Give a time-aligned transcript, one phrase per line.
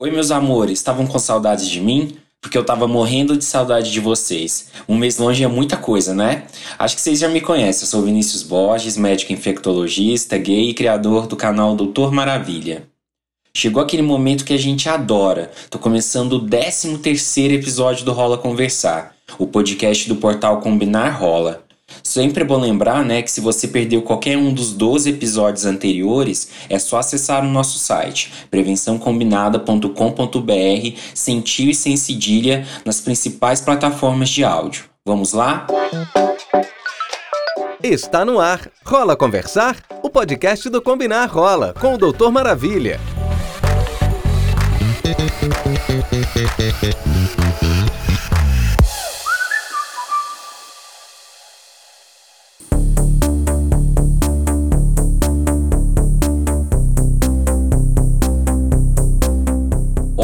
[0.00, 2.16] Oi, meus amores, estavam com saudades de mim?
[2.40, 4.70] Porque eu tava morrendo de saudade de vocês.
[4.88, 6.46] Um mês longe é muita coisa, né?
[6.78, 7.82] Acho que vocês já me conhecem.
[7.82, 12.86] Eu sou Vinícius Borges, médico infectologista, gay e criador do canal Doutor Maravilha.
[13.52, 15.50] Chegou aquele momento que a gente adora.
[15.68, 21.64] Tô começando o 13 terceiro episódio do Rola Conversar, o podcast do portal Combinar Rola.
[22.02, 26.48] Sempre é bom lembrar, né, que se você perdeu qualquer um dos 12 episódios anteriores,
[26.68, 34.44] é só acessar o nosso site, prevençãocombinada.com.br, sem e sem cedilha, nas principais plataformas de
[34.44, 34.84] áudio.
[35.04, 35.66] Vamos lá?
[37.82, 38.70] Está no ar.
[38.84, 39.76] Rola Conversar?
[40.02, 42.98] O podcast do Combinar Rola, com o Doutor Maravilha.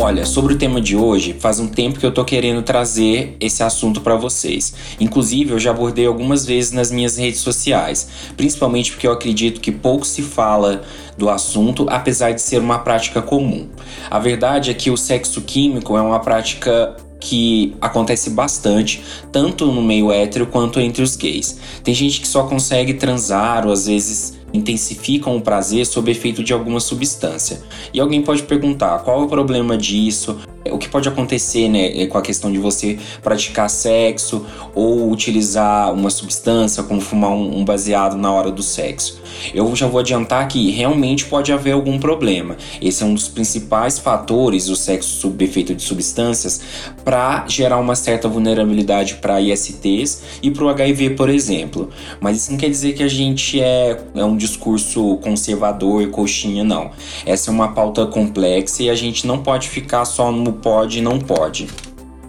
[0.07, 3.63] Olha, sobre o tema de hoje, faz um tempo que eu tô querendo trazer esse
[3.63, 4.75] assunto para vocês.
[5.01, 9.73] Inclusive, eu já abordei algumas vezes nas minhas redes sociais, principalmente porque eu acredito que
[9.73, 10.83] pouco se fala
[11.17, 13.67] do assunto, apesar de ser uma prática comum.
[14.11, 19.03] A verdade é que o sexo químico é uma prática que acontece bastante,
[19.33, 21.59] tanto no meio hétero quanto entre os gays.
[21.83, 26.53] Tem gente que só consegue transar ou às vezes intensificam o prazer sob efeito de
[26.53, 27.61] alguma substância.
[27.93, 30.39] E alguém pode perguntar qual é o problema disso?
[30.71, 36.09] O que pode acontecer né, com a questão de você praticar sexo ou utilizar uma
[36.09, 39.23] substância, como fumar um, baseado na hora do sexo?
[39.53, 42.57] Eu já vou adiantar que realmente pode haver algum problema.
[42.81, 46.63] Esse é um dos principais fatores, o sexo sob efeito de substâncias,
[47.05, 51.91] para gerar uma certa vulnerabilidade para ISTs e para o HIV, por exemplo.
[52.21, 56.65] Mas isso não quer dizer que a gente é, é um discurso conservador e coxinha,
[56.65, 56.91] não.
[57.27, 61.03] Essa é uma pauta complexa e a gente não pode ficar só no pode e
[61.03, 61.69] não pode.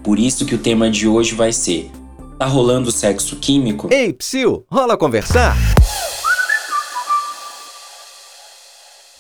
[0.04, 1.90] Por isso que o tema de hoje vai ser:
[2.38, 3.88] Tá rolando sexo químico?
[3.92, 5.56] Ei, Psyu, rola conversar?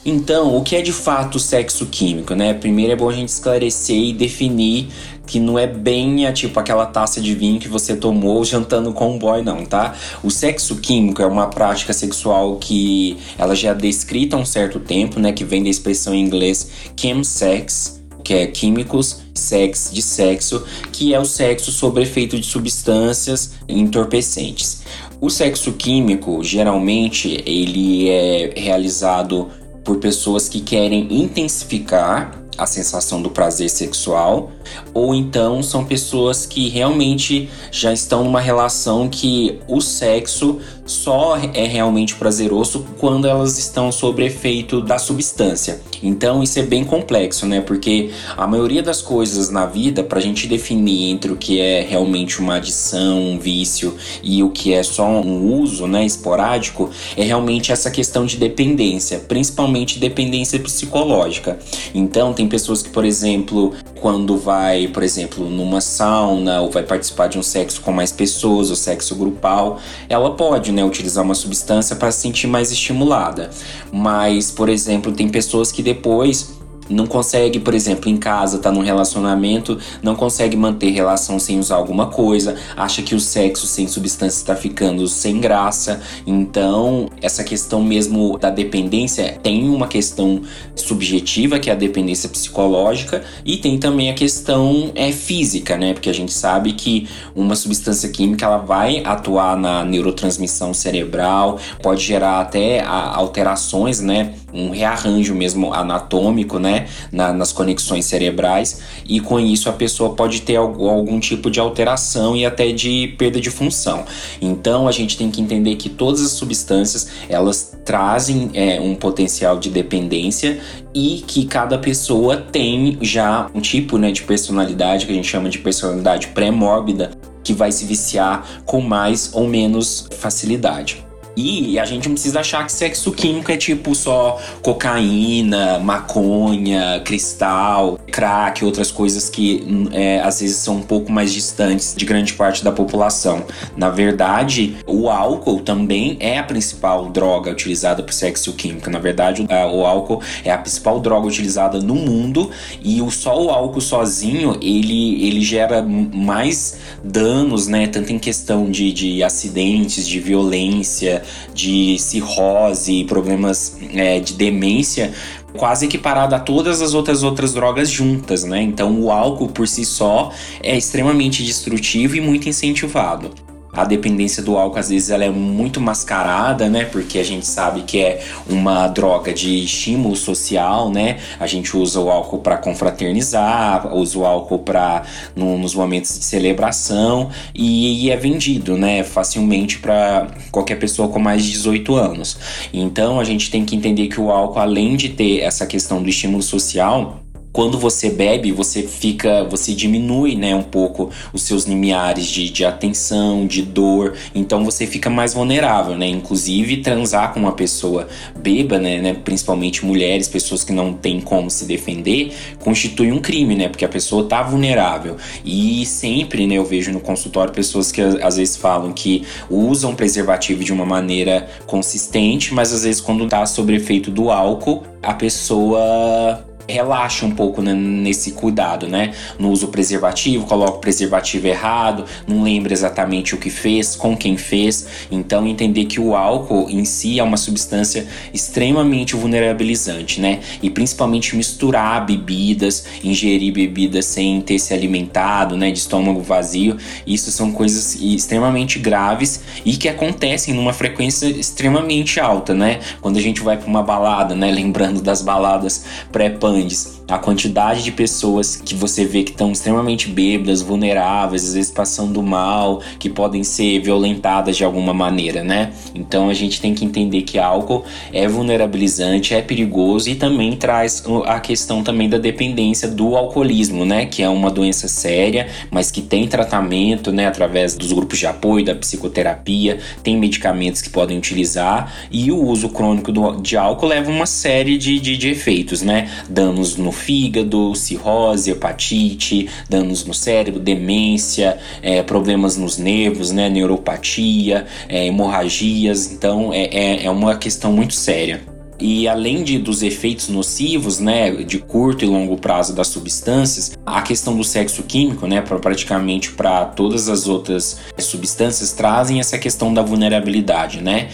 [0.07, 2.53] Então, o que é de fato sexo químico, né?
[2.53, 4.89] Primeiro é bom a gente esclarecer e definir
[5.25, 9.15] que não é bem a, tipo aquela taça de vinho que você tomou jantando com
[9.15, 9.95] um boy, não, tá?
[10.23, 14.79] O sexo químico é uma prática sexual que ela já é descrita há um certo
[14.79, 15.31] tempo, né?
[15.31, 17.94] Que vem da expressão em inglês chemsex,
[18.25, 24.81] que é químicos, sex de sexo, que é o sexo sob efeito de substâncias entorpecentes.
[25.21, 29.47] O sexo químico, geralmente, ele é realizado
[29.83, 34.51] por pessoas que querem intensificar a sensação do prazer sexual,
[34.93, 41.65] ou então são pessoas que realmente já estão numa relação que o sexo só é
[41.65, 45.81] realmente prazeroso quando elas estão sob efeito da substância.
[46.03, 47.61] Então isso é bem complexo, né?
[47.61, 51.81] Porque a maioria das coisas na vida, para a gente definir entre o que é
[51.81, 57.23] realmente uma adição, um vício e o que é só um uso, né, esporádico, é
[57.23, 61.57] realmente essa questão de dependência, principalmente dependência psicológica.
[61.93, 67.27] Então tem pessoas que, por exemplo, quando vai, por exemplo, numa sauna ou vai participar
[67.27, 69.79] de um sexo com mais pessoas, o sexo grupal,
[70.09, 73.49] ela pode, né, utilizar uma substância para se sentir mais estimulada.
[73.91, 76.54] Mas, por exemplo, tem pessoas que depois
[76.89, 81.75] não consegue, por exemplo, em casa, tá num relacionamento, não consegue manter relação sem usar
[81.75, 86.01] alguma coisa, acha que o sexo sem substância está ficando sem graça.
[86.25, 90.41] Então, essa questão mesmo da dependência tem uma questão
[90.75, 95.93] subjetiva, que é a dependência psicológica, e tem também a questão é física, né?
[95.93, 102.03] Porque a gente sabe que uma substância química ela vai atuar na neurotransmissão cerebral, pode
[102.03, 104.33] gerar até alterações, né?
[104.55, 106.87] Um rearranjo mesmo anatômico, né?
[107.11, 111.59] Na, nas conexões cerebrais, e com isso a pessoa pode ter algum, algum tipo de
[111.59, 114.05] alteração e até de perda de função.
[114.41, 119.59] Então a gente tem que entender que todas as substâncias elas trazem é, um potencial
[119.59, 120.59] de dependência
[120.93, 125.49] e que cada pessoa tem já um tipo né, de personalidade que a gente chama
[125.49, 127.11] de personalidade pré-mórbida
[127.43, 131.04] que vai se viciar com mais ou menos facilidade.
[131.35, 137.99] E a gente não precisa achar que sexo químico é tipo só cocaína, maconha, cristal,
[138.11, 142.63] crack, outras coisas que é, às vezes são um pouco mais distantes de grande parte
[142.63, 143.43] da população.
[143.75, 148.89] Na verdade, o álcool também é a principal droga utilizada por sexo químico.
[148.89, 152.49] Na verdade, o álcool é a principal droga utilizada no mundo
[152.81, 157.87] e o, só o álcool sozinho ele, ele gera mais danos, né?
[157.87, 165.13] Tanto em questão de, de acidentes, de violência, de cirrose, problemas é, de demência,
[165.57, 168.61] quase equiparado a todas as outras outras drogas juntas, né?
[168.61, 170.31] Então o álcool por si só
[170.61, 173.31] é extremamente destrutivo e muito incentivado
[173.75, 176.85] a dependência do álcool às vezes ela é muito mascarada, né?
[176.85, 181.17] Porque a gente sabe que é uma droga de estímulo social, né?
[181.39, 185.03] A gente usa o álcool para confraternizar, usa o álcool para
[185.35, 189.03] no, nos momentos de celebração e, e, é vendido, né?
[189.03, 192.37] Facilmente para qualquer pessoa com mais de 18 anos.
[192.73, 196.09] Então a gente tem que entender que o álcool, além de ter essa questão do
[196.09, 197.24] estímulo social,
[197.55, 202.65] quando você bebe, você fica, você diminui, né, um pouco os seus limiares de, de
[202.65, 206.05] atenção, de dor, então você fica mais vulnerável, né?
[206.05, 211.49] Inclusive transar com uma pessoa bêbada, né, né, principalmente mulheres, pessoas que não têm como
[211.49, 213.69] se defender, constitui um crime, né?
[213.69, 215.15] Porque a pessoa tá vulnerável.
[215.45, 220.61] E sempre, né, eu vejo no consultório pessoas que às vezes falam que usam preservativo
[220.61, 226.43] de uma maneira consistente, mas às vezes quando tá sob efeito do álcool, a pessoa
[226.67, 229.13] relaxa um pouco né, nesse cuidado, né?
[229.37, 234.37] No uso preservativo, coloca o preservativo errado, não lembra exatamente o que fez, com quem
[234.37, 234.87] fez.
[235.11, 240.39] Então, entender que o álcool em si é uma substância extremamente vulnerabilizante, né?
[240.61, 245.71] E principalmente misturar bebidas, ingerir bebidas sem ter se alimentado, né?
[245.71, 252.53] De estômago vazio, isso são coisas extremamente graves e que acontecem numa frequência extremamente alta,
[252.53, 252.79] né?
[253.01, 254.51] Quando a gente vai para uma balada, né?
[254.51, 260.09] Lembrando das baladas pré-pan Fernandes a quantidade de pessoas que você vê que estão extremamente
[260.09, 265.71] bêbadas, vulneráveis, às vezes passando mal, que podem ser violentadas de alguma maneira, né?
[265.93, 271.03] Então a gente tem que entender que álcool é vulnerabilizante, é perigoso e também traz
[271.25, 274.05] a questão também da dependência do alcoolismo, né?
[274.05, 277.27] Que é uma doença séria, mas que tem tratamento, né?
[277.27, 282.69] Através dos grupos de apoio, da psicoterapia, tem medicamentos que podem utilizar e o uso
[282.69, 286.09] crônico do, de álcool leva uma série de, de, de efeitos, né?
[286.29, 294.65] danos no fígado, cirrose, hepatite, danos no cérebro, demência, é, problemas nos nervos, né, neuropatia,
[294.89, 296.11] é, hemorragias.
[296.11, 298.55] Então é, é, é uma questão muito séria.
[298.79, 304.01] E além de, dos efeitos nocivos, né, de curto e longo prazo das substâncias, a
[304.01, 309.73] questão do sexo químico, né, pra, praticamente para todas as outras substâncias, trazem essa questão
[309.73, 311.09] da vulnerabilidade, né?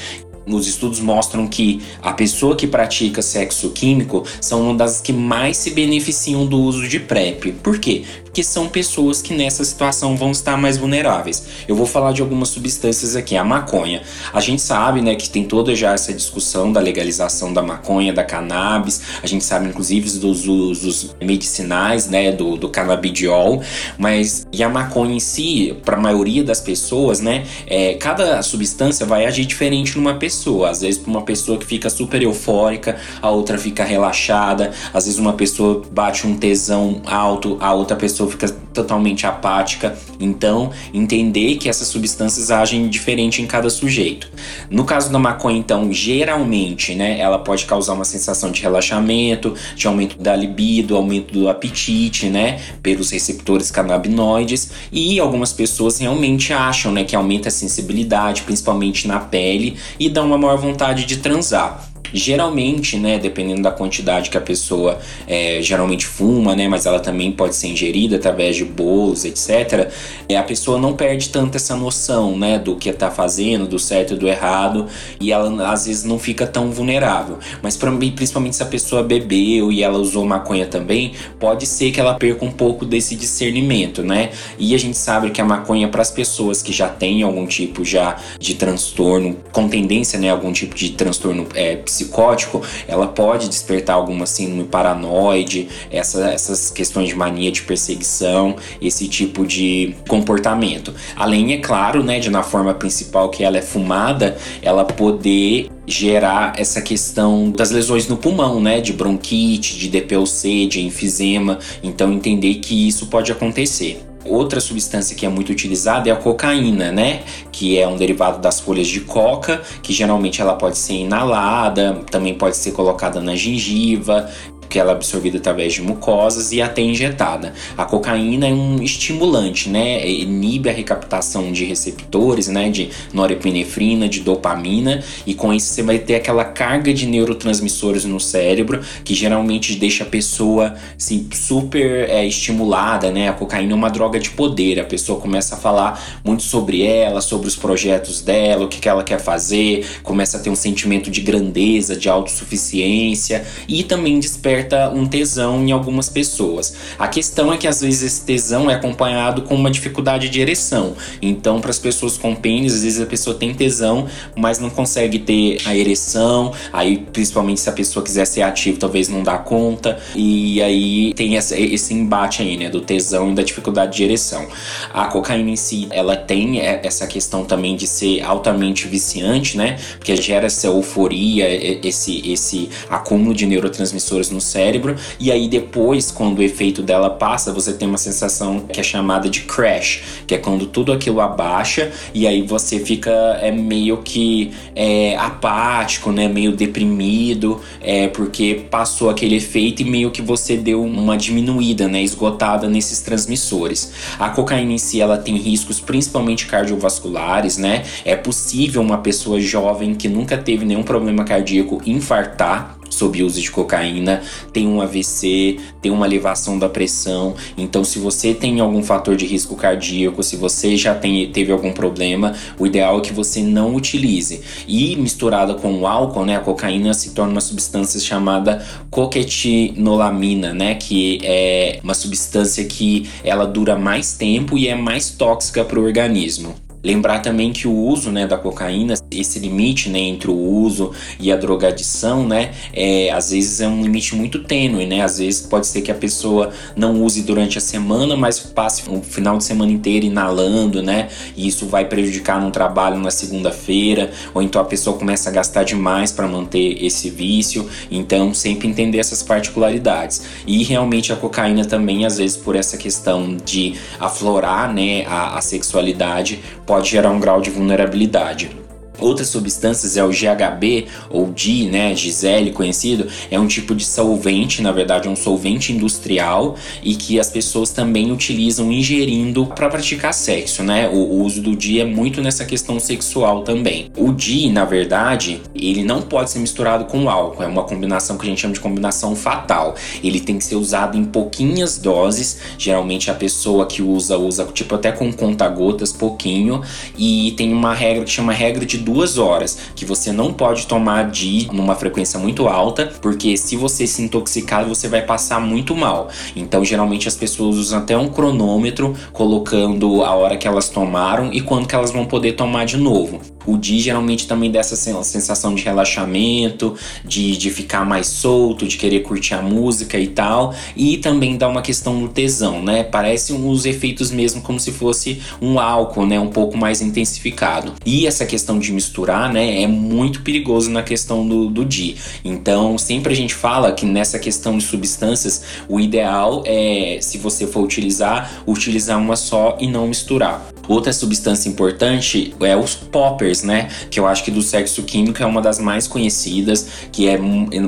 [0.46, 5.58] Os estudos mostram que a pessoa que pratica sexo químico são uma das que mais
[5.58, 7.52] se beneficiam do uso de PrEP.
[7.64, 8.04] Por quê?
[8.32, 11.44] Porque são pessoas que nessa situação vão estar mais vulneráveis.
[11.68, 13.36] Eu vou falar de algumas substâncias aqui.
[13.36, 14.04] A maconha.
[14.32, 18.24] A gente sabe, né, que tem toda já essa discussão da legalização da maconha, da
[18.24, 19.02] cannabis.
[19.22, 23.62] A gente sabe, inclusive, dos usos medicinais, né, do, do canabidiol.
[23.98, 29.06] Mas e a maconha em si, para a maioria das pessoas, né, é, cada substância
[29.06, 30.70] vai agir diferente numa pessoa.
[30.70, 34.72] Às vezes, para uma pessoa que fica super eufórica, a outra fica relaxada.
[34.94, 39.98] Às vezes, uma pessoa bate um tesão alto, a outra pessoa pessoa fica totalmente apática.
[40.20, 44.30] Então, entender que essas substâncias agem diferente em cada sujeito.
[44.70, 49.88] No caso da maconha, então, geralmente, né, ela pode causar uma sensação de relaxamento, de
[49.88, 56.92] aumento da libido, aumento do apetite, né, pelos receptores canabinoides, e algumas pessoas realmente acham,
[56.92, 61.91] né, que aumenta a sensibilidade, principalmente na pele, e dá uma maior vontade de transar.
[62.14, 67.32] Geralmente, né, dependendo da quantidade que a pessoa é, geralmente fuma, né, mas ela também
[67.32, 69.90] pode ser ingerida através de bolos, etc.
[70.28, 74.14] É, a pessoa não perde tanto essa noção, né, do que está fazendo, do certo
[74.14, 74.88] e do errado,
[75.20, 77.40] e ela às vezes não fica tão vulnerável.
[77.62, 82.00] Mas pra, principalmente se a pessoa bebeu e ela usou maconha também, pode ser que
[82.00, 84.32] ela perca um pouco desse discernimento, né?
[84.60, 87.86] E a gente sabe que a maconha para as pessoas que já têm algum tipo
[87.86, 93.96] já de transtorno, com tendência, né, algum tipo de transtorno é, psicótico, ela pode despertar
[93.96, 100.94] alguma síndrome paranoide, essa, essas questões de mania de perseguição, esse tipo de comportamento.
[101.16, 106.54] Além, é claro, né, de na forma principal que ela é fumada, ela poder gerar
[106.58, 111.60] essa questão das lesões no pulmão, né, de bronquite, de DPLC, de enfisema.
[111.84, 114.11] Então entender que isso pode acontecer.
[114.26, 117.24] Outra substância que é muito utilizada é a cocaína, né?
[117.52, 122.34] Que é um derivado das folhas de coca, que geralmente ela pode ser inalada, também
[122.34, 124.30] pode ser colocada na gengiva,
[124.72, 127.52] porque ela é absorvida através de mucosas e até injetada.
[127.78, 130.10] A cocaína é um estimulante, né?
[130.10, 132.70] Inibe a recaptação de receptores, né?
[132.70, 138.18] De norepinefrina, de dopamina, e com isso você vai ter aquela carga de neurotransmissores no
[138.18, 143.28] cérebro que geralmente deixa a pessoa assim, super é, estimulada, né?
[143.28, 147.20] A cocaína é uma droga de poder, a pessoa começa a falar muito sobre ela,
[147.20, 151.12] sobre os projetos dela, o que, que ela quer fazer, começa a ter um sentimento
[151.12, 154.61] de grandeza, de autossuficiência e também desperta
[154.94, 156.74] um tesão em algumas pessoas.
[156.98, 160.96] A questão é que às vezes esse tesão é acompanhado com uma dificuldade de ereção.
[161.22, 165.20] Então, para as pessoas com pênis, às vezes a pessoa tem tesão, mas não consegue
[165.20, 166.54] ter a ereção.
[166.72, 170.00] Aí, principalmente se a pessoa quiser ser ativa, talvez não dá conta.
[170.16, 174.48] E aí tem esse embate aí, né, do tesão e da dificuldade de ereção.
[174.94, 179.78] A cocaína em si, ela tem essa questão também de ser altamente viciante, né?
[179.98, 181.48] Porque gera essa euforia,
[181.86, 184.96] esse, esse acúmulo de neurotransmissores no cérebro.
[185.20, 189.30] E aí depois, quando o efeito dela passa, você tem uma sensação que é chamada
[189.30, 194.52] de crash, que é quando tudo aquilo abaixa e aí você fica é meio que
[194.76, 196.28] é, apático, né?
[196.28, 202.02] Meio deprimido, é, porque passou aquele efeito e meio que você deu uma diminuída, né?
[202.02, 203.92] Esgotada nesses transmissores.
[204.20, 207.84] A cocaína em si, ela tem riscos principalmente cardiovasculares, né?
[208.04, 213.50] É possível uma pessoa jovem que nunca teve nenhum problema cardíaco infartar sob uso de
[213.50, 214.22] cocaína,
[214.54, 217.34] tem um AVC, tem uma elevação da pressão.
[217.58, 221.72] Então, se você tem algum fator de risco cardíaco, se você já tem, teve algum
[221.72, 224.42] problema, o ideal é que você não utilize.
[224.68, 230.76] E misturada com o álcool, né, a cocaína se torna uma substância chamada coquetinolamina, né,
[230.76, 235.84] que é uma substância que ela dura mais tempo e é mais tóxica para o
[235.84, 236.54] organismo.
[236.84, 241.32] Lembrar também que o uso né, da cocaína, esse limite né, entre o uso e
[241.32, 245.02] a drogadição, né, é, às vezes é um limite muito tênue, né?
[245.02, 249.02] Às vezes pode ser que a pessoa não use durante a semana, mas passe o
[249.02, 251.10] final de semana inteiro inalando, né?
[251.36, 255.64] E isso vai prejudicar no trabalho na segunda-feira, ou então a pessoa começa a gastar
[255.64, 257.70] demais para manter esse vício.
[257.90, 260.24] Então, sempre entender essas particularidades.
[260.46, 265.42] E realmente a cocaína também, às vezes, por essa questão de aflorar né, a, a
[265.42, 266.40] sexualidade,
[266.72, 268.61] pode gerar um grau de vulnerabilidade.
[269.00, 274.62] Outras substâncias é o GHB ou G, né, Gisele conhecido, é um tipo de solvente,
[274.62, 280.14] na verdade é um solvente industrial e que as pessoas também utilizam ingerindo para praticar
[280.14, 280.90] sexo, né?
[280.90, 283.92] O, o, uso do G é muito nessa questão sexual também.
[283.98, 288.26] O G, na verdade, ele não pode ser misturado com álcool, é uma combinação que
[288.26, 289.76] a gente chama de combinação fatal.
[290.04, 294.76] Ele tem que ser usado em pouquinhas doses, geralmente a pessoa que usa usa tipo
[294.76, 296.62] até com conta-gotas pouquinho
[296.98, 301.10] e tem uma regra que chama regra de duas horas, que você não pode tomar
[301.10, 306.10] de numa frequência muito alta, porque se você se intoxicar, você vai passar muito mal.
[306.36, 311.42] Então, geralmente as pessoas usam até um cronômetro colocando a hora que elas tomaram e
[311.42, 313.22] quando que elas vão poder tomar de novo.
[313.46, 318.78] O Di geralmente também dá essa sensação de relaxamento, de, de ficar mais solto, de
[318.78, 320.54] querer curtir a música e tal.
[320.76, 322.84] E também dá uma questão do tesão, né?
[322.84, 326.20] Parece uns efeitos mesmo como se fosse um álcool, né?
[326.20, 327.74] Um pouco mais intensificado.
[327.86, 329.62] E essa questão de misturar, né?
[329.62, 331.96] É muito perigoso na questão do, do Di.
[332.24, 337.48] Então, sempre a gente fala que nessa questão de substâncias, o ideal é, se você
[337.48, 340.52] for utilizar, utilizar uma só e não misturar.
[340.68, 343.68] Outra substância importante é os poppers, né?
[343.90, 347.20] Que eu acho que do sexo químico é uma das mais conhecidas, que é,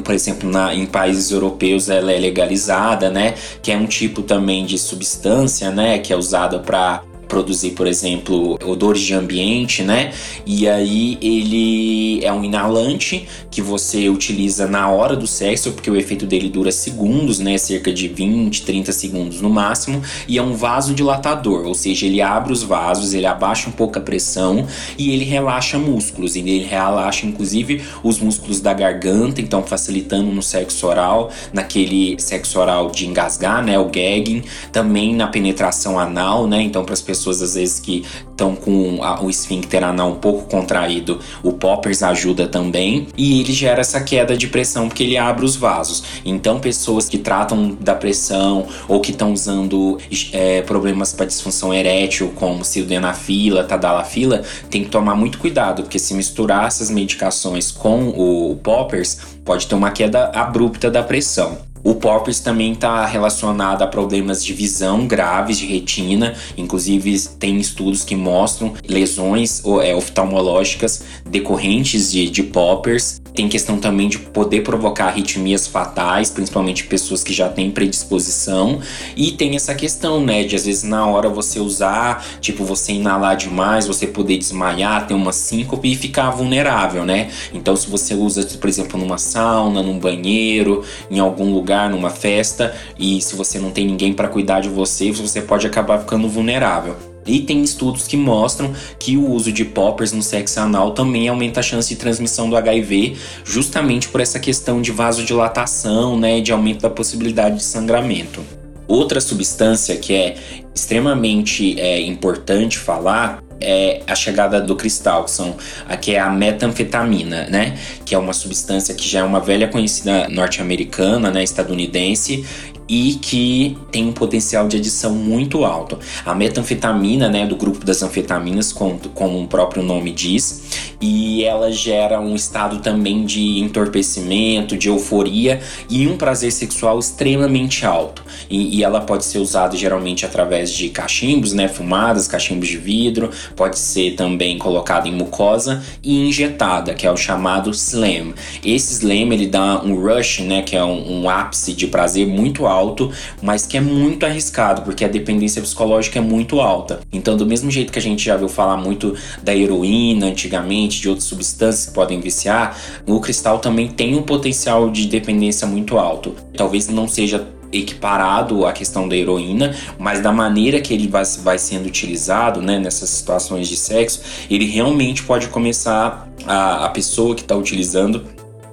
[0.03, 3.33] por exemplo, na, em países europeus ela é legalizada, né?
[3.61, 5.97] Que é um tipo também de substância, né?
[5.97, 10.13] Que é usada para produzir, por exemplo, odores de ambiente, né?
[10.45, 15.95] E aí ele é um inalante que você utiliza na hora do sexo, porque o
[15.95, 17.57] efeito dele dura segundos, né?
[17.57, 22.53] Cerca de 20, 30 segundos no máximo, e é um vasodilatador, ou seja, ele abre
[22.53, 27.25] os vasos, ele abaixa um pouco a pressão e ele relaxa músculos, e ele relaxa
[27.25, 33.65] inclusive os músculos da garganta, então facilitando no sexo oral, naquele sexo oral de engasgar,
[33.65, 33.79] né?
[33.79, 36.61] O gagging, também na penetração anal, né?
[36.61, 40.15] Então para as pessoas pessoas às vezes que estão com a, o esfíncter anal um
[40.15, 45.17] pouco contraído, o poppers ajuda também e ele gera essa queda de pressão porque ele
[45.17, 46.03] abre os vasos.
[46.25, 49.97] Então, pessoas que tratam da pressão ou que estão usando
[50.33, 56.13] é, problemas para disfunção erétil, como sildenafila, tadalafila, tem que tomar muito cuidado porque se
[56.13, 61.72] misturar essas medicações com o poppers, pode ter uma queda abrupta da pressão.
[61.83, 68.05] O POPRS também está relacionado a problemas de visão graves de retina, inclusive tem estudos
[68.05, 75.07] que mostram lesões é, oftalmológicas decorrentes de, de poppers Tem questão também de poder provocar
[75.07, 78.79] arritmias fatais, principalmente pessoas que já têm predisposição.
[79.17, 83.35] E tem essa questão, né, de às vezes na hora você usar, tipo, você inalar
[83.35, 87.31] demais, você poder desmaiar, ter uma síncope e ficar vulnerável, né?
[87.53, 92.75] Então, se você usa, por exemplo, numa sauna, num banheiro, em algum lugar, numa festa,
[92.97, 96.95] e se você não tem ninguém para cuidar de você, você pode acabar ficando vulnerável.
[97.25, 101.61] E tem estudos que mostram que o uso de poppers no sexo anal também aumenta
[101.61, 103.15] a chance de transmissão do HIV,
[103.45, 108.43] justamente por essa questão de vasodilatação, né, de aumento da possibilidade de sangramento.
[108.87, 110.35] Outra substância que é
[110.75, 115.55] extremamente é, importante falar é a chegada do cristal, que, são,
[116.01, 117.77] que é a metanfetamina, né?
[118.05, 122.45] Que é uma substância que já é uma velha conhecida norte-americana, né, estadunidense,
[122.87, 125.97] e que tem um potencial de adição muito alto.
[126.25, 130.62] A metanfetamina, né, do grupo das anfetaminas, como, como o próprio nome diz,
[131.03, 137.85] e ela gera um estado também de entorpecimento, de euforia e um prazer sexual extremamente
[137.85, 138.23] alto.
[138.49, 143.29] E, e ela pode ser usada geralmente através de cachimbos, né, fumadas, cachimbos de vidro,
[143.53, 148.33] pode ser também colocada em mucosa e injetada, que é o chamado slam.
[148.63, 152.65] Esse slam ele dá um rush, né, que é um, um ápice de prazer muito
[152.65, 157.01] alto mas que é muito arriscado, porque a dependência psicológica é muito alta.
[157.11, 161.09] Então, do mesmo jeito que a gente já viu falar muito da heroína antigamente, de
[161.09, 166.35] outras substâncias que podem viciar, o cristal também tem um potencial de dependência muito alto.
[166.55, 171.57] Talvez não seja equiparado à questão da heroína, mas da maneira que ele vai, vai
[171.57, 177.41] sendo utilizado né, nessas situações de sexo, ele realmente pode começar a, a pessoa que
[177.41, 178.23] está utilizando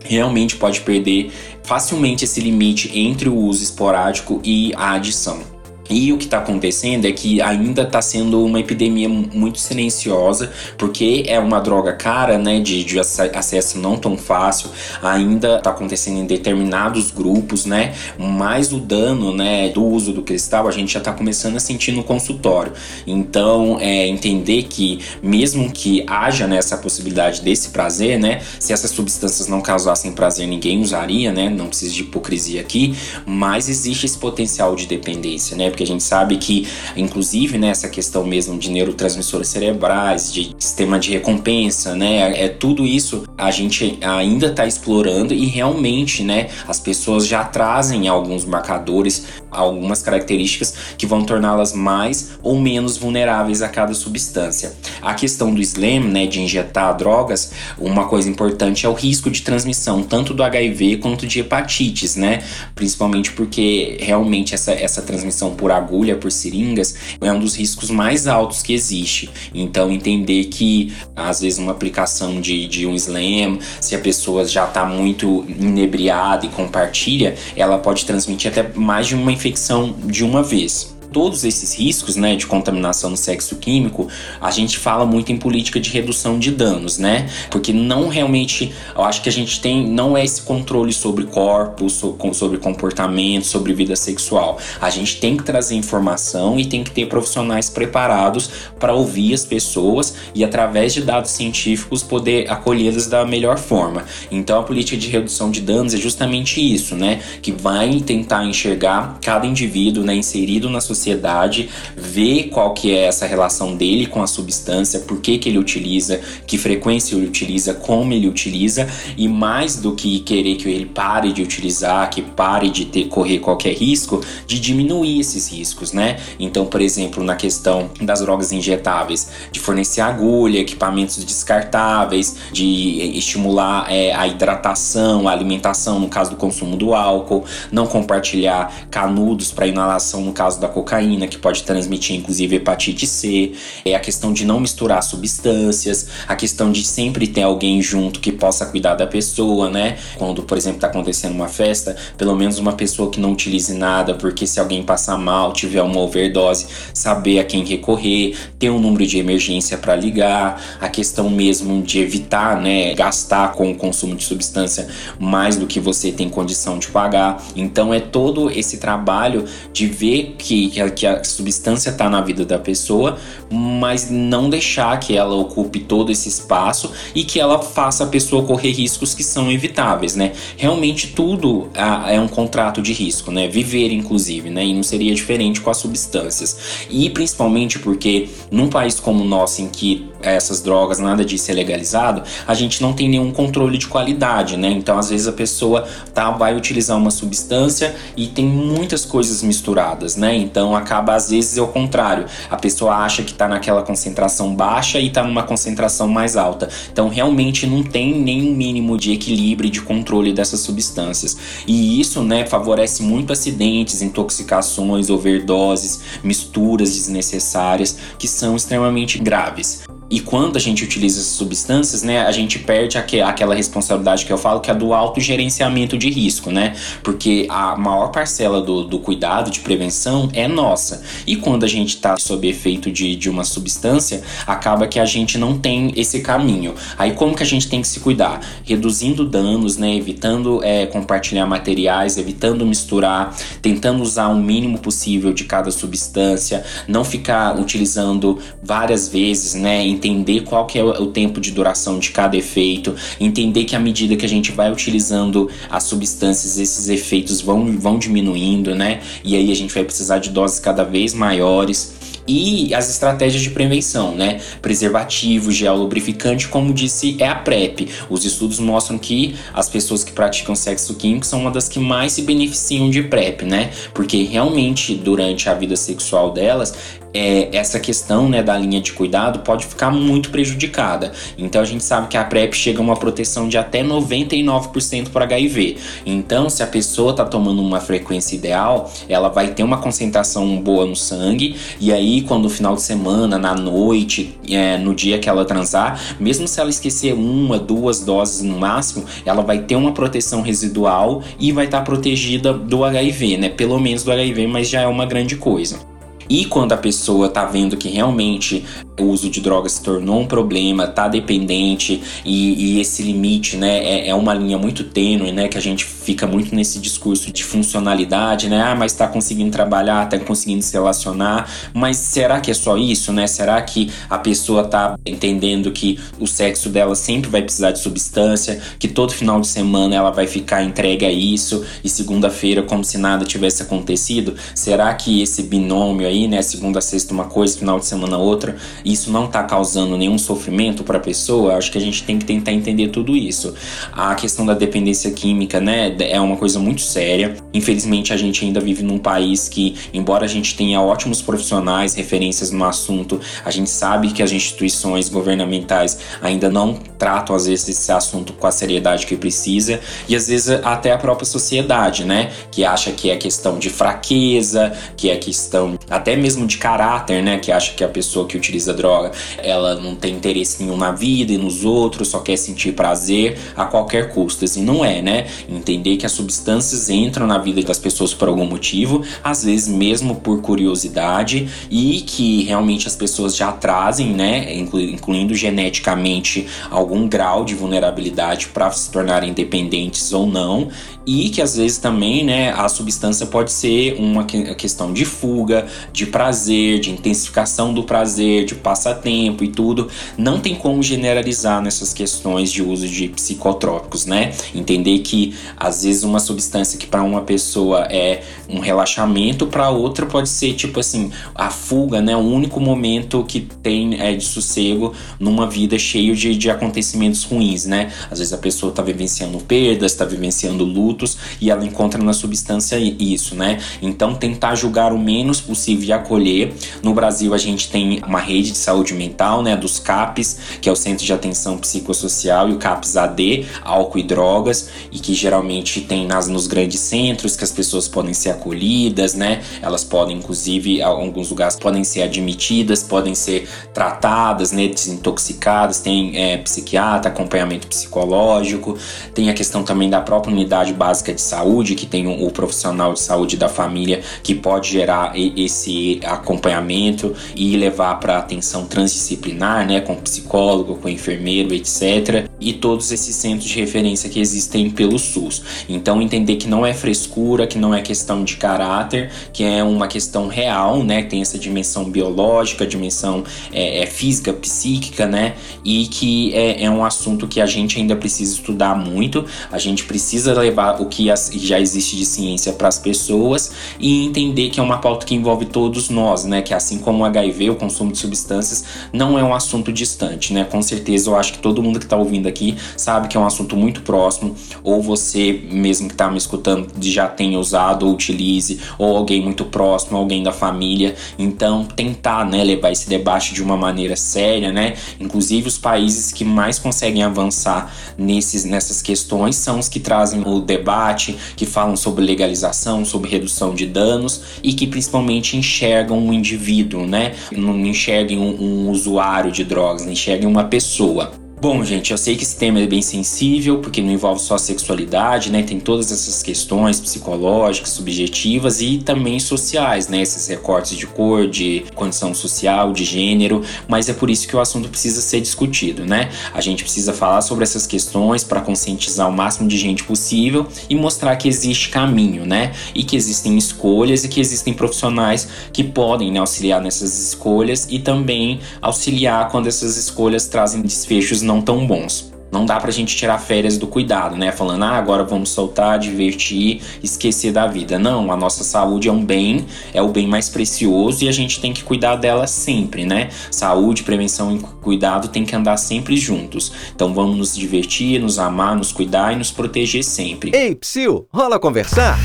[0.04, 1.30] realmente pode perder
[1.62, 5.59] facilmente esse limite entre o uso esporádico e a adição.
[5.90, 11.24] E o que está acontecendo é que ainda está sendo uma epidemia muito silenciosa, porque
[11.26, 14.70] é uma droga cara, né, de, de acesso não tão fácil,
[15.02, 20.68] ainda está acontecendo em determinados grupos, né, mas o dano, né, do uso do cristal
[20.68, 22.72] a gente já está começando a sentir no consultório.
[23.06, 29.48] Então, é entender que mesmo que haja né, possibilidade desse prazer, né, se essas substâncias
[29.48, 32.94] não causassem prazer, ninguém usaria, né, não precisa de hipocrisia aqui,
[33.26, 37.88] mas existe esse potencial de dependência, né, porque a gente sabe que, inclusive, né, essa
[37.88, 43.98] questão mesmo de neurotransmissores cerebrais, de sistema de recompensa, né, é tudo isso a gente
[44.02, 51.06] ainda está explorando e realmente, né, as pessoas já trazem alguns marcadores, algumas características que
[51.06, 54.72] vão torná-las mais ou menos vulneráveis a cada substância.
[55.02, 59.42] A questão do SLAM, né, de injetar drogas, uma coisa importante é o risco de
[59.42, 62.42] transmissão tanto do HIV quanto de hepatites, né,
[62.74, 68.26] principalmente porque realmente essa, essa transmissão por agulha, por seringas, é um dos riscos mais
[68.26, 69.30] altos que existe.
[69.54, 74.66] Então, entender que, às vezes, uma aplicação de, de um slam, se a pessoa já
[74.66, 80.42] está muito inebriada e compartilha, ela pode transmitir até mais de uma infecção de uma
[80.42, 84.08] vez todos esses riscos, né, de contaminação no sexo químico,
[84.40, 87.28] a gente fala muito em política de redução de danos, né?
[87.50, 92.02] Porque não realmente, eu acho que a gente tem, não é esse controle sobre corpos,
[92.32, 94.58] sobre comportamento, sobre vida sexual.
[94.80, 99.44] A gente tem que trazer informação e tem que ter profissionais preparados para ouvir as
[99.44, 104.04] pessoas e através de dados científicos poder acolhê-las da melhor forma.
[104.30, 107.20] Então a política de redução de danos é justamente isso, né?
[107.42, 113.06] Que vai tentar enxergar cada indivíduo, né, inserido na sociedade sociedade, ver qual que é
[113.06, 117.74] essa relação dele com a substância, por que, que ele utiliza, que frequência ele utiliza,
[117.74, 118.86] como ele utiliza,
[119.16, 123.38] e mais do que querer que ele pare de utilizar, que pare de ter, correr
[123.38, 126.18] qualquer risco, de diminuir esses riscos, né?
[126.38, 133.86] Então, por exemplo, na questão das drogas injetáveis, de fornecer agulha, equipamentos descartáveis, de estimular
[133.90, 139.66] é, a hidratação, a alimentação, no caso do consumo do álcool, não compartilhar canudos para
[139.66, 143.52] inalação no caso da cocaína cocaína, que pode transmitir inclusive hepatite C,
[143.84, 148.32] é a questão de não misturar substâncias, a questão de sempre ter alguém junto que
[148.32, 149.96] possa cuidar da pessoa, né?
[150.16, 154.14] Quando, por exemplo, está acontecendo uma festa, pelo menos uma pessoa que não utilize nada,
[154.14, 159.06] porque se alguém passar mal, tiver uma overdose, saber a quem recorrer, ter um número
[159.06, 164.24] de emergência para ligar, a questão mesmo de evitar, né, gastar com o consumo de
[164.24, 167.42] substância mais do que você tem condição de pagar.
[167.54, 172.20] Então é todo esse trabalho de ver que que a, que a substância está na
[172.20, 173.18] vida da pessoa,
[173.50, 178.44] mas não deixar que ela ocupe todo esse espaço e que ela faça a pessoa
[178.44, 180.32] correr riscos que são evitáveis, né?
[180.56, 183.48] Realmente tudo é um contrato de risco, né?
[183.48, 184.64] Viver, inclusive, né?
[184.64, 186.86] E não seria diferente com as substâncias.
[186.90, 191.54] E principalmente porque num país como o nosso, em que essas drogas, nada disso é
[191.54, 194.70] legalizado, a gente não tem nenhum controle de qualidade, né?
[194.70, 200.16] Então, às vezes a pessoa tá vai utilizar uma substância e tem muitas coisas misturadas,
[200.16, 200.34] né?
[200.36, 202.26] Então, acaba às vezes é o contrário.
[202.50, 206.68] A pessoa acha que tá naquela concentração baixa e tá numa concentração mais alta.
[206.92, 211.36] Então, realmente não tem nem mínimo de equilíbrio e de controle dessas substâncias.
[211.66, 219.82] E isso, né, favorece muito acidentes, intoxicações, overdoses, misturas desnecessárias que são extremamente graves.
[220.10, 224.38] E quando a gente utiliza essas substâncias, né, a gente perde aquela responsabilidade que eu
[224.38, 226.74] falo, que é do autogerenciamento de risco, né?
[227.02, 231.02] Porque a maior parcela do, do cuidado de prevenção é nossa.
[231.26, 235.38] E quando a gente está sob efeito de, de uma substância, acaba que a gente
[235.38, 236.74] não tem esse caminho.
[236.98, 238.40] Aí como que a gente tem que se cuidar?
[238.64, 239.94] Reduzindo danos, né?
[239.94, 247.04] Evitando é, compartilhar materiais, evitando misturar, tentando usar o mínimo possível de cada substância, não
[247.04, 249.86] ficar utilizando várias vezes, né?
[250.00, 254.16] Entender qual que é o tempo de duração de cada efeito, entender que à medida
[254.16, 259.00] que a gente vai utilizando as substâncias, esses efeitos vão, vão diminuindo, né?
[259.22, 263.50] E aí a gente vai precisar de doses cada vez maiores e as estratégias de
[263.50, 264.40] prevenção, né?
[264.62, 267.88] Preservativo, gel lubrificante, como disse, é a PrEP.
[268.08, 272.12] Os estudos mostram que as pessoas que praticam sexo químico são uma das que mais
[272.12, 273.70] se beneficiam de PrEP, né?
[273.92, 276.72] Porque realmente durante a vida sexual delas,
[277.14, 281.12] é, essa questão né, da linha de cuidado pode ficar muito prejudicada.
[281.38, 285.24] Então a gente sabe que a PrEP chega a uma proteção de até 99% para
[285.24, 285.76] HIV.
[286.04, 290.86] Então, se a pessoa está tomando uma frequência ideal, ela vai ter uma concentração boa
[290.86, 295.28] no sangue, e aí, quando no final de semana, na noite, é, no dia que
[295.28, 299.92] ela transar, mesmo se ela esquecer uma, duas doses no máximo, ela vai ter uma
[299.92, 303.48] proteção residual e vai estar tá protegida do HIV, né?
[303.48, 305.89] Pelo menos do HIV, mas já é uma grande coisa.
[306.30, 308.64] E quando a pessoa tá vendo que realmente
[309.00, 313.78] o uso de drogas se tornou um problema, tá dependente e, e esse limite, né,
[313.78, 317.44] é, é, uma linha muito tênue, né, que a gente fica muito nesse discurso de
[317.44, 322.54] funcionalidade, né, ah, mas tá conseguindo trabalhar, tá conseguindo se relacionar, mas será que é
[322.54, 323.26] só isso, né?
[323.26, 328.60] Será que a pessoa tá entendendo que o sexo dela sempre vai precisar de substância,
[328.78, 332.98] que todo final de semana ela vai ficar entregue a isso e segunda-feira como se
[332.98, 334.34] nada tivesse acontecido?
[334.54, 338.56] Será que esse binômio aí, né, segunda, sexta uma coisa, final de semana outra,
[338.92, 342.24] isso não está causando nenhum sofrimento para a pessoa, acho que a gente tem que
[342.24, 343.54] tentar entender tudo isso.
[343.92, 347.36] A questão da dependência química, né, é uma coisa muito séria.
[347.52, 352.50] Infelizmente, a gente ainda vive num país que, embora a gente tenha ótimos profissionais, referências
[352.50, 357.92] no assunto, a gente sabe que as instituições governamentais ainda não tratam, às vezes, esse
[357.92, 362.64] assunto com a seriedade que precisa, e às vezes até a própria sociedade, né, que
[362.64, 367.50] acha que é questão de fraqueza, que é questão até mesmo de caráter, né, que
[367.52, 371.38] acha que a pessoa que utiliza droga, ela não tem interesse nenhum na vida e
[371.38, 374.44] nos outros, só quer sentir prazer a qualquer custo.
[374.44, 375.26] Assim, não é, né?
[375.48, 380.14] Entender que as substâncias entram na vida das pessoas por algum motivo, às vezes mesmo
[380.16, 387.54] por curiosidade, e que realmente as pessoas já trazem, né, incluindo geneticamente algum grau de
[387.54, 390.68] vulnerabilidade para se tornarem dependentes ou não,
[391.06, 396.06] e que às vezes também, né, a substância pode ser uma questão de fuga, de
[396.06, 399.88] prazer, de intensificação do prazer, de passatempo e tudo.
[400.16, 404.32] Não tem como generalizar nessas questões de uso de psicotrópicos, né?
[404.54, 410.06] Entender que às vezes uma substância que para uma pessoa é um relaxamento, para outra
[410.06, 412.16] pode ser tipo assim, a fuga, né?
[412.16, 417.66] O único momento que tem é, de sossego numa vida cheio de, de acontecimentos ruins,
[417.66, 417.90] né?
[418.08, 421.04] Às vezes a pessoa tá vivenciando perdas, tá vivenciando luto
[421.40, 423.58] e ela encontra na substância isso, né?
[423.82, 426.52] Então tentar julgar o menos possível e acolher.
[426.82, 430.72] No Brasil a gente tem uma rede de saúde mental, né, dos CAPs, que é
[430.72, 435.80] o Centro de Atenção Psicossocial e o CAPS AD, álcool e drogas, e que geralmente
[435.80, 439.42] tem nas nos grandes centros que as pessoas podem ser acolhidas, né?
[439.62, 446.38] Elas podem inclusive alguns lugares podem ser admitidas, podem ser tratadas, né, desintoxicadas, tem é,
[446.38, 448.78] psiquiatra, acompanhamento psicológico,
[449.14, 452.92] tem a questão também da própria unidade básica de saúde, que tem o, o profissional
[452.92, 459.80] de saúde da família que pode gerar esse acompanhamento e levar para atenção transdisciplinar, né,
[459.80, 462.26] com psicólogo, com enfermeiro, etc.
[462.40, 465.42] E todos esses centros de referência que existem pelo SUS.
[465.68, 469.86] Então entender que não é frescura, que não é questão de caráter, que é uma
[469.86, 473.22] questão real, né, tem essa dimensão biológica, dimensão
[473.52, 477.94] é, é física, psíquica, né, e que é, é um assunto que a gente ainda
[477.94, 479.24] precisa estudar muito.
[479.52, 484.48] A gente precisa levar o que já existe de ciência para as pessoas e entender
[484.48, 486.40] que é uma pauta que envolve todos nós, né?
[486.40, 490.32] Que assim como o HIV, o consumo de substâncias substâncias não é um assunto distante,
[490.32, 490.44] né?
[490.44, 493.26] Com certeza eu acho que todo mundo que está ouvindo aqui sabe que é um
[493.26, 498.60] assunto muito próximo, ou você mesmo que está me escutando já tenha usado ou utilize,
[498.78, 500.94] ou alguém muito próximo, alguém da família.
[501.18, 504.74] Então, tentar, né, levar esse debate de uma maneira séria, né?
[505.00, 510.40] Inclusive os países que mais conseguem avançar nesses, nessas questões são os que trazem o
[510.40, 516.86] debate, que falam sobre legalização, sobre redução de danos e que principalmente enxergam um indivíduo,
[516.86, 517.14] né?
[517.32, 521.12] Não enxerguem um, um usuário de drogas, enxerguem uma pessoa.
[521.40, 525.32] Bom, gente, eu sei que esse tema é bem sensível, porque não envolve só sexualidade,
[525.32, 525.42] né?
[525.42, 530.02] Tem todas essas questões psicológicas, subjetivas e também sociais, né?
[530.02, 534.38] Esses recortes de cor, de condição social, de gênero, mas é por isso que o
[534.38, 536.10] assunto precisa ser discutido, né?
[536.34, 540.74] A gente precisa falar sobre essas questões para conscientizar o máximo de gente possível e
[540.74, 542.52] mostrar que existe caminho, né?
[542.74, 547.78] E que existem escolhas e que existem profissionais que podem né, auxiliar nessas escolhas e
[547.78, 552.10] também auxiliar quando essas escolhas trazem desfechos não tão bons.
[552.32, 554.30] Não dá pra gente tirar férias do cuidado, né?
[554.30, 557.76] Falando, ah, agora vamos soltar, divertir, esquecer da vida.
[557.76, 561.40] Não, a nossa saúde é um bem, é o bem mais precioso e a gente
[561.40, 563.08] tem que cuidar dela sempre, né?
[563.32, 566.52] Saúde, prevenção e cuidado tem que andar sempre juntos.
[566.72, 570.30] Então vamos nos divertir, nos amar, nos cuidar e nos proteger sempre.
[570.32, 571.98] Ei, Psyu, rola conversar?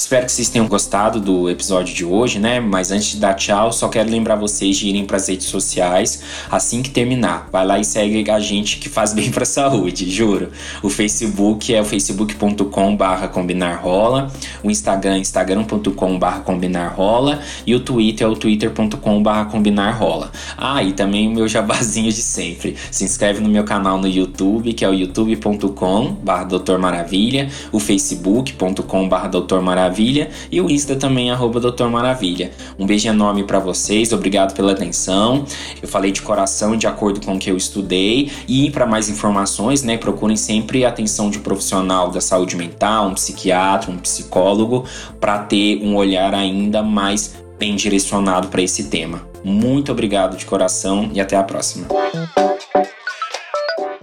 [0.00, 2.58] Espero que vocês tenham gostado do episódio de hoje, né?
[2.58, 6.22] Mas antes de dar tchau, só quero lembrar vocês de irem para as redes sociais
[6.50, 7.50] assim que terminar.
[7.52, 10.52] Vai lá e segue a gente que faz bem para a saúde, juro.
[10.82, 14.32] O Facebook é o facebook.com/barra combinarrola,
[14.64, 20.32] o Instagram instagram.com/barra combinarrola e o Twitter é o twitter.com/barra combinarrola.
[20.56, 22.74] Ah, e também o meu jabazinho de sempre.
[22.90, 29.28] Se inscreve no meu canal no YouTube, que é o youtube.com/barra Doutor Maravilha, o facebook.com/barra
[29.28, 32.52] Doutor Maravilha Maravilha e o Insta também, arroba Doutor Maravilha.
[32.78, 35.44] Um beijo enorme para vocês, obrigado pela atenção.
[35.82, 39.82] Eu falei de coração de acordo com o que eu estudei e para mais informações,
[39.82, 44.84] né, procurem sempre a atenção de um profissional da saúde mental, um psiquiatra, um psicólogo,
[45.20, 49.28] para ter um olhar ainda mais bem direcionado para esse tema.
[49.42, 51.88] Muito obrigado de coração e até a próxima.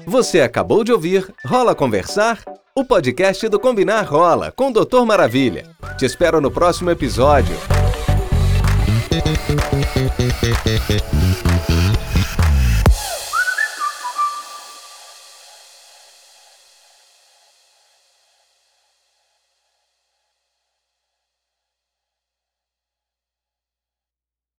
[0.05, 2.39] Você acabou de ouvir Rola Conversar?
[2.77, 5.67] O podcast do Combinar Rola com o Doutor Maravilha.
[5.97, 7.55] Te espero no próximo episódio.